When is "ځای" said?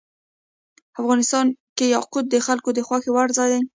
3.37-3.49